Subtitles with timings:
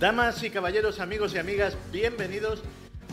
[0.00, 2.62] Damas y caballeros, amigos y amigas, bienvenidos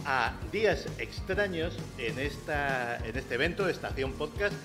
[0.05, 4.55] a Días Extraños en, esta, en este evento, Estación Podcast,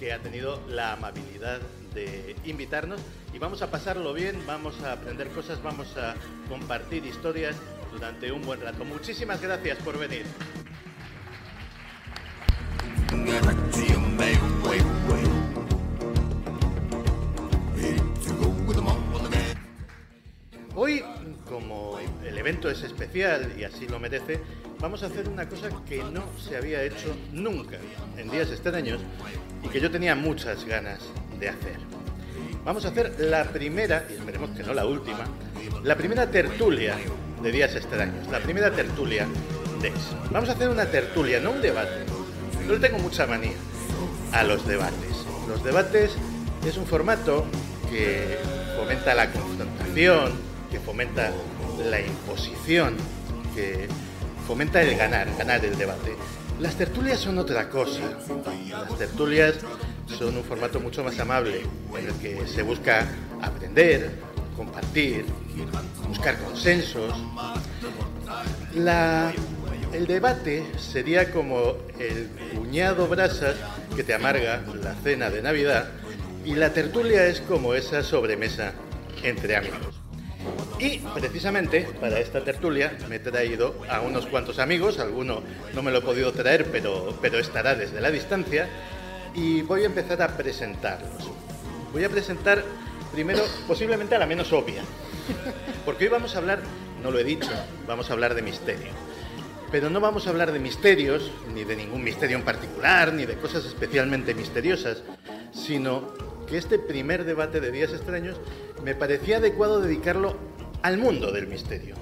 [0.00, 1.60] que ha tenido la amabilidad
[1.94, 3.00] de invitarnos
[3.32, 6.16] y vamos a pasarlo bien, vamos a aprender cosas, vamos a
[6.48, 7.54] compartir historias
[7.92, 8.84] durante un buen rato.
[8.84, 10.26] Muchísimas gracias por venir.
[22.68, 24.40] Es especial y así lo merece,
[24.80, 27.78] vamos a hacer una cosa que no se había hecho nunca
[28.16, 29.00] en días extraños
[29.62, 31.00] y que yo tenía muchas ganas
[31.38, 31.76] de hacer.
[32.64, 35.24] Vamos a hacer la primera, y esperemos que no la última,
[35.82, 36.96] la primera tertulia
[37.42, 39.26] de días extraños, la primera tertulia
[39.80, 40.18] de eso.
[40.30, 42.04] Vamos a hacer una tertulia, no un debate.
[42.66, 43.56] Yo le tengo mucha manía
[44.32, 45.24] a los debates.
[45.48, 46.12] Los debates
[46.66, 47.46] es un formato
[47.90, 48.38] que
[48.76, 50.32] fomenta la confrontación,
[50.70, 51.32] que fomenta
[51.86, 52.96] la imposición,
[53.54, 53.88] que
[54.46, 56.14] fomenta el ganar, ganar el debate.
[56.60, 58.00] Las tertulias son otra cosa.
[58.68, 59.54] Las tertulias
[60.18, 61.62] son un formato mucho más amable,
[61.98, 63.08] en el que se busca
[63.40, 64.10] aprender,
[64.56, 65.24] compartir,
[66.06, 67.14] buscar consensos.
[69.92, 73.56] El debate sería como el puñado brasas
[73.96, 75.88] que te amarga la cena de Navidad
[76.44, 78.72] y la tertulia es como esa sobremesa
[79.22, 80.00] entre amigos.
[80.78, 85.42] Y precisamente para esta tertulia me he traído a unos cuantos amigos, alguno
[85.74, 88.68] no me lo he podido traer, pero, pero estará desde la distancia,
[89.34, 91.30] y voy a empezar a presentarlos.
[91.92, 92.64] Voy a presentar
[93.12, 94.82] primero posiblemente a la menos obvia,
[95.84, 96.60] porque hoy vamos a hablar,
[97.02, 97.50] no lo he dicho,
[97.86, 98.88] vamos a hablar de misterio.
[99.70, 103.36] Pero no vamos a hablar de misterios, ni de ningún misterio en particular, ni de
[103.36, 105.02] cosas especialmente misteriosas,
[105.52, 108.36] sino que este primer debate de Días Extraños
[108.84, 110.36] me parecía adecuado dedicarlo
[110.82, 111.94] al mundo del misterio,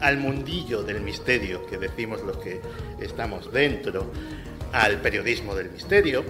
[0.00, 2.62] al mundillo del misterio que decimos los que
[2.98, 4.10] estamos dentro,
[4.72, 6.24] al periodismo del misterio,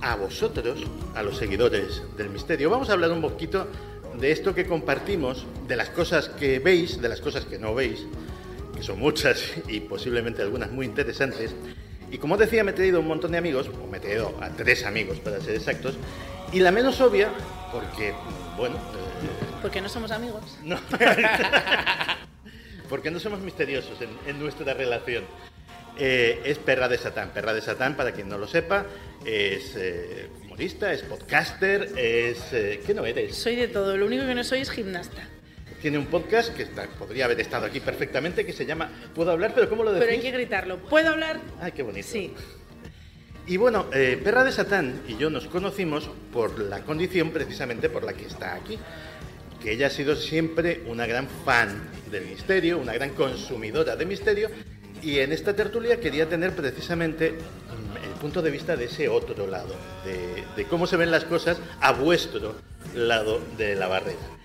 [0.00, 0.84] a vosotros,
[1.14, 2.70] a los seguidores del misterio.
[2.70, 3.68] Vamos a hablar un poquito
[4.18, 8.04] de esto que compartimos, de las cosas que veis, de las cosas que no veis,
[8.74, 11.54] que son muchas y posiblemente algunas muy interesantes.
[12.10, 14.50] Y como decía, me he traído un montón de amigos, o me he traído a
[14.50, 15.94] tres amigos para ser exactos,
[16.52, 17.30] y la menos obvia,
[17.72, 18.14] porque,
[18.56, 20.58] bueno, eh, Porque no somos amigos.
[20.62, 20.78] no,
[22.88, 25.24] porque no somos misteriosos en, en nuestra relación.
[25.98, 27.30] Eh, es Perra de Satán.
[27.30, 28.86] Perra de Satán, para quien no lo sepa,
[29.24, 32.52] es eh, humorista, es podcaster, es...
[32.52, 33.36] eh, ¿Qué no eres?
[33.36, 33.96] Soy de todo.
[33.96, 35.22] Lo único que no soy es gimnasta.
[35.80, 39.52] Tiene un podcast que está- podría haber estado aquí perfectamente, que se llama Puedo hablar,
[39.54, 40.06] pero ¿cómo lo decís?
[40.06, 40.78] Pero hay que gritarlo.
[40.78, 41.40] ¿Puedo hablar?
[41.60, 42.06] Ay, qué bonito.
[42.08, 42.32] Sí.
[43.46, 48.04] Y bueno, eh, Perra de Satán y yo nos conocimos por la condición precisamente por
[48.04, 48.78] la que está aquí.
[49.60, 54.48] Que ella ha sido siempre una gran fan del misterio, una gran consumidora de misterio.
[55.02, 59.48] Y en esta tertulia quería tener precisamente mm, el punto de vista de ese otro
[59.48, 62.54] lado, de, de cómo se ven las cosas a vuestro
[62.94, 64.41] lado de la barrera.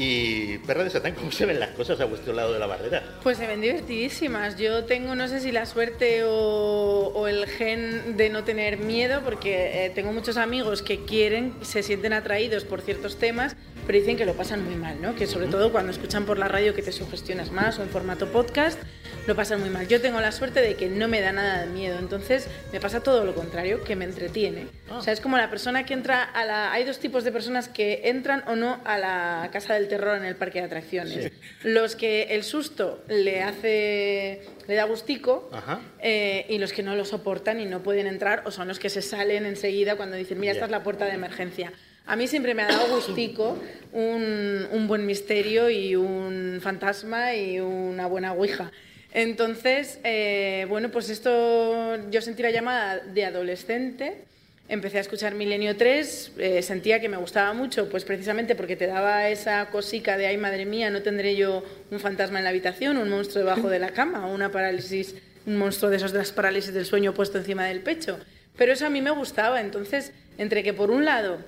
[0.00, 3.02] Y Perra de Satán, ¿cómo se ven las cosas a vuestro lado de la barrera?
[3.24, 4.56] Pues se ven divertidísimas.
[4.56, 9.22] Yo tengo, no sé si la suerte o, o el gen de no tener miedo,
[9.24, 13.56] porque eh, tengo muchos amigos que quieren, se sienten atraídos por ciertos temas,
[13.88, 15.16] pero dicen que lo pasan muy mal, ¿no?
[15.16, 18.28] Que sobre todo cuando escuchan por la radio que te sugestionas más o en formato
[18.28, 18.78] podcast,
[19.26, 19.88] lo pasan muy mal.
[19.88, 23.02] Yo tengo la suerte de que no me da nada de miedo, entonces me pasa
[23.02, 24.66] todo lo contrario, que me entretiene.
[24.90, 26.72] O sea, es como la persona que entra a la...
[26.72, 30.24] Hay dos tipos de personas que entran o no a la casa del terror en
[30.24, 31.32] el parque de atracciones.
[31.64, 34.42] Los que el susto le hace...
[34.66, 35.50] le da gustico
[36.00, 38.90] eh, y los que no lo soportan y no pueden entrar o son los que
[38.90, 40.66] se salen enseguida cuando dicen, mira, esta Ya.
[40.66, 41.72] es la puerta de emergencia.
[42.06, 43.58] A mí siempre me ha dado gustico
[43.92, 48.70] un, un buen misterio y un fantasma y una buena ouija.
[49.12, 54.24] Entonces, eh, bueno, pues esto yo sentí la llamada de adolescente
[54.68, 58.86] empecé a escuchar Milenio 3, eh, sentía que me gustaba mucho, pues precisamente porque te
[58.86, 62.98] daba esa cosica de, ay madre mía, no tendré yo un fantasma en la habitación,
[62.98, 65.14] un monstruo debajo de la cama, o una parálisis,
[65.46, 68.18] un monstruo de esos de las parálisis del sueño puesto encima del pecho.
[68.56, 71.38] Pero eso a mí me gustaba, entonces, entre que por un lado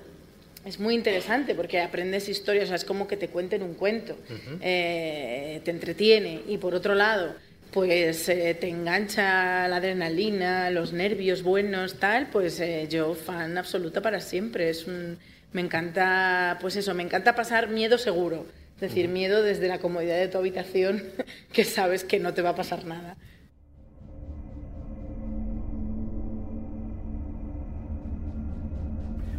[0.65, 4.15] es muy interesante porque aprendes historias, o sea, es como que te cuenten un cuento,
[4.61, 7.35] eh, te entretiene, y por otro lado,
[7.71, 14.01] pues eh, te engancha la adrenalina, los nervios buenos, tal, pues eh, yo fan absoluta
[14.01, 14.69] para siempre.
[14.69, 15.17] Es un,
[15.53, 18.45] me encanta, pues eso, me encanta pasar miedo seguro.
[18.75, 21.03] Es decir, miedo desde la comodidad de tu habitación,
[21.53, 23.15] que sabes que no te va a pasar nada.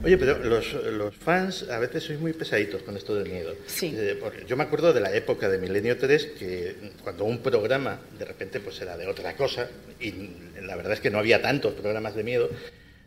[0.04, 3.54] Oye, pero los, los fans a veces sois muy pesaditos con esto del miedo.
[3.66, 3.94] Sí.
[3.96, 4.19] Eh,
[4.49, 8.58] yo me acuerdo de la época de Milenio 3 que cuando un programa de repente
[8.58, 9.69] pues era de otra cosa
[10.00, 10.12] y
[10.60, 12.50] la verdad es que no había tantos programas de miedo,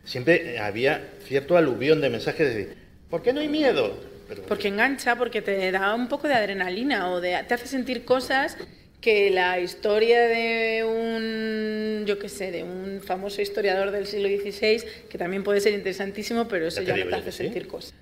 [0.04, 2.76] siempre había cierto aluvión de mensajes de decir,
[3.10, 3.94] ¿por qué no hay miedo?
[4.28, 8.04] Pero- Porque engancha, porque te da un poco de adrenalina o de, te hace sentir
[8.06, 8.56] cosas
[9.00, 14.82] que la historia de un, yo qué sé, de un famoso historiador del siglo XVI,
[15.08, 17.38] que también puede ser interesantísimo, pero eso Ya te ya no te hace sí.
[17.44, 17.92] sentir cosas.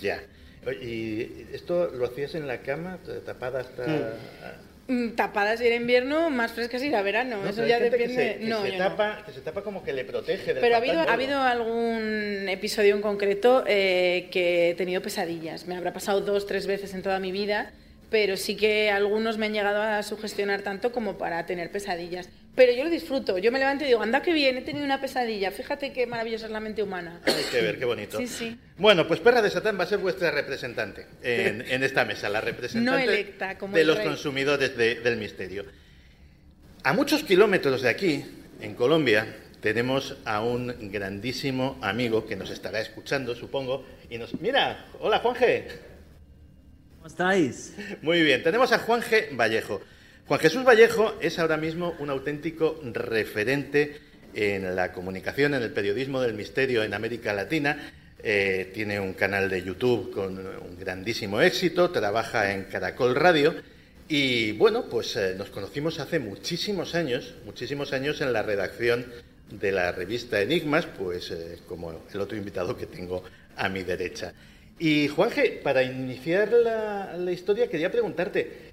[0.00, 0.22] Ya.
[0.82, 4.16] ¿Y esto lo hacías en la cama, tapada hasta...?
[4.90, 8.14] Mm, Tapadas ir en invierno, más frescas ir a verano, No, eso ya que depende.
[8.14, 8.84] se- que no, se yo no.
[8.84, 12.46] tapa, que se tapa como que le protege del Pero ha habido, ha habido algún
[12.48, 15.66] episodio en concreto eh, que he tenido pesadillas.
[15.66, 17.70] Me habrá pasado dos, tres veces en toda mi vida,
[18.10, 22.28] pero sí que algunos me han llegado a sugestionar tanto como para tener pesadillas.
[22.54, 23.38] Pero yo lo disfruto.
[23.38, 25.52] Yo me levanto y digo, anda que bien, he tenido una pesadilla.
[25.52, 27.20] Fíjate qué maravillosa es la mente humana.
[27.24, 28.18] Hay que ver, qué bonito.
[28.18, 28.58] Sí, sí.
[28.78, 32.40] Bueno, pues Perra de Satán va a ser vuestra representante en, en esta mesa, la
[32.40, 34.06] representante No electa, como de los rey.
[34.06, 35.66] consumidores de- del misterio.
[36.82, 38.24] A muchos kilómetros de aquí,
[38.60, 44.40] en Colombia, tenemos a un grandísimo amigo que nos estará escuchando, supongo, y nos...
[44.40, 45.68] Mira, hola Juanje.
[46.98, 47.74] ¿Cómo estáis?
[48.02, 49.36] Muy bien, tenemos a Juan G.
[49.36, 49.80] Vallejo.
[50.26, 54.00] Juan Jesús Vallejo es ahora mismo un auténtico referente
[54.34, 57.92] en la comunicación, en el periodismo del misterio en América Latina.
[58.20, 63.54] Eh, tiene un canal de YouTube con un grandísimo éxito, trabaja en Caracol Radio
[64.08, 69.06] y bueno, pues eh, nos conocimos hace muchísimos años, muchísimos años en la redacción
[69.52, 73.22] de la revista Enigmas, pues eh, como el otro invitado que tengo
[73.56, 74.32] a mi derecha.
[74.78, 78.70] Y Juanje, para iniciar la, historia quería preguntarte,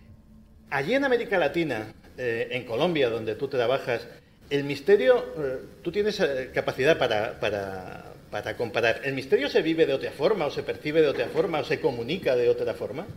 [0.69, 4.07] allí en América Latina, eh, en Colombia, donde tú trabajas,
[4.49, 9.87] el misterio, eh, tú tienes eh, capacidad para, para, para comparar, ¿el misterio se vive
[9.87, 13.07] de otra forma o se percibe de otra forma o se comunica de otra forma?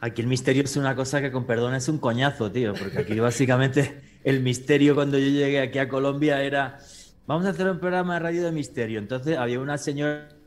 [0.00, 3.20] Aquí el misterio es una cosa que con perdón es un coñazo, tío, porque aquí
[3.20, 6.78] básicamente el misterio cuando yo llegué aquí a Colombia era,
[7.26, 8.98] vamos a hacer un programa de radio de misterio.
[8.98, 10.39] Entonces había una señora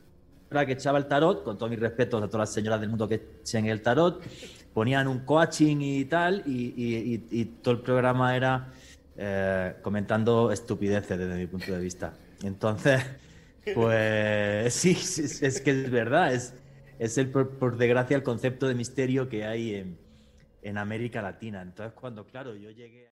[0.66, 3.22] que echaba el tarot, con todos mis respetos a todas las señoras del mundo que
[3.42, 4.22] echen el tarot,
[4.74, 8.72] ponían un coaching y tal, y, y- y- y todo el programa era
[9.18, 12.14] eh, comentando estupideces desde mi punto de vista.
[12.44, 13.02] Entonces,
[13.74, 16.54] pues sí, es, es que es verdad, es,
[17.00, 19.98] es el, por, por desgracia el concepto de misterio que hay en,
[20.62, 21.62] en América Latina.
[21.62, 23.12] Entonces, cuando, claro, yo llegué...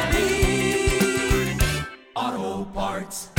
[2.73, 3.30] Parts.